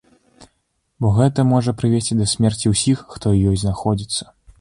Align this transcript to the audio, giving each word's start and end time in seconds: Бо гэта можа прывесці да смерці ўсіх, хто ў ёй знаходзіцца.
Бо 1.03 1.11
гэта 1.17 1.45
можа 1.49 1.73
прывесці 1.81 2.17
да 2.21 2.25
смерці 2.33 2.73
ўсіх, 2.73 3.05
хто 3.13 3.25
ў 3.35 3.53
ёй 3.53 3.57
знаходзіцца. 3.65 4.23